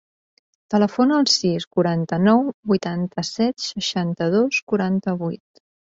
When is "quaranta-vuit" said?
4.73-5.67